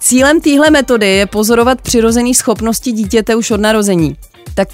Cílem 0.00 0.40
téhle 0.40 0.70
metody 0.70 1.08
je 1.08 1.26
pozorovat 1.26 1.80
přirozené 1.80 2.34
schopnosti 2.34 2.92
dítěte 2.92 3.36
už 3.36 3.50
od 3.50 3.60
narození. 3.60 4.16
Tak 4.54 4.68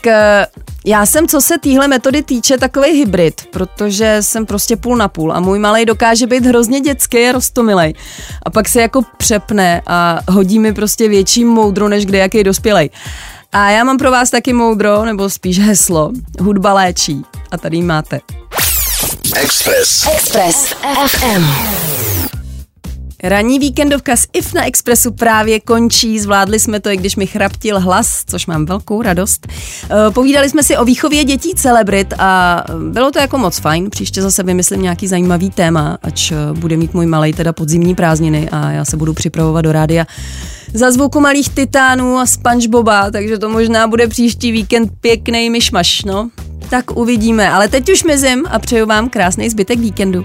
já 0.84 1.06
jsem, 1.06 1.28
co 1.28 1.40
se 1.40 1.58
téhle 1.58 1.88
metody 1.88 2.22
týče, 2.22 2.58
takový 2.58 2.90
hybrid, 2.90 3.46
protože 3.50 4.16
jsem 4.20 4.46
prostě 4.46 4.76
půl 4.76 4.96
na 4.96 5.08
půl 5.08 5.32
a 5.32 5.40
můj 5.40 5.58
malý 5.58 5.84
dokáže 5.84 6.26
být 6.26 6.46
hrozně 6.46 6.80
dětský 6.80 7.18
a 7.28 7.32
rostomilej. 7.32 7.94
A 8.42 8.50
pak 8.50 8.68
se 8.68 8.80
jako 8.80 9.02
přepne 9.16 9.82
a 9.86 10.20
hodí 10.28 10.58
mi 10.58 10.72
prostě 10.72 11.08
větší 11.08 11.44
moudro, 11.44 11.88
než 11.88 12.06
kde 12.06 12.18
jaký 12.18 12.44
dospělej. 12.44 12.90
A 13.52 13.70
já 13.70 13.84
mám 13.84 13.98
pro 13.98 14.10
vás 14.10 14.30
taky 14.30 14.52
moudro, 14.52 15.04
nebo 15.04 15.30
spíš 15.30 15.58
heslo. 15.58 16.12
Hudba 16.40 16.72
léčí. 16.72 17.22
A 17.50 17.58
tady 17.58 17.82
máte. 17.82 18.20
Express. 19.36 20.06
Express 20.06 20.74
FM. 21.06 22.07
Ranní 23.22 23.58
víkendovka 23.58 24.16
s 24.16 24.26
IF 24.32 24.54
na 24.54 24.66
Expressu 24.66 25.12
právě 25.12 25.60
končí, 25.60 26.18
zvládli 26.18 26.60
jsme 26.60 26.80
to, 26.80 26.90
i 26.90 26.96
když 26.96 27.16
mi 27.16 27.26
chraptil 27.26 27.80
hlas, 27.80 28.22
což 28.26 28.46
mám 28.46 28.66
velkou 28.66 29.02
radost. 29.02 29.46
Eh, 29.50 30.10
povídali 30.10 30.50
jsme 30.50 30.62
si 30.62 30.76
o 30.76 30.84
výchově 30.84 31.24
dětí 31.24 31.54
celebrit 31.54 32.14
a 32.18 32.64
bylo 32.90 33.10
to 33.10 33.18
jako 33.18 33.38
moc 33.38 33.58
fajn. 33.58 33.90
Příště 33.90 34.22
zase 34.22 34.42
vymyslím 34.42 34.82
nějaký 34.82 35.08
zajímavý 35.08 35.50
téma, 35.50 35.98
ač 36.02 36.32
eh, 36.32 36.36
bude 36.52 36.76
mít 36.76 36.94
můj 36.94 37.06
malej 37.06 37.32
teda 37.32 37.52
podzimní 37.52 37.94
prázdniny 37.94 38.48
a 38.50 38.70
já 38.70 38.84
se 38.84 38.96
budu 38.96 39.14
připravovat 39.14 39.62
do 39.62 39.72
rádia 39.72 40.06
za 40.74 40.90
zvuku 40.90 41.20
malých 41.20 41.48
titánů 41.48 42.18
a 42.18 42.26
Spongeboba, 42.26 43.10
takže 43.10 43.38
to 43.38 43.48
možná 43.48 43.88
bude 43.88 44.08
příští 44.08 44.52
víkend 44.52 44.90
pěkný 45.00 45.50
myšmaš, 45.50 46.02
no. 46.04 46.30
Tak 46.70 46.96
uvidíme, 46.96 47.50
ale 47.50 47.68
teď 47.68 47.92
už 47.92 48.04
mizím 48.04 48.44
a 48.50 48.58
přeju 48.58 48.86
vám 48.86 49.08
krásný 49.08 49.50
zbytek 49.50 49.78
víkendu. 49.78 50.24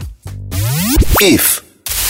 IF 1.22 1.63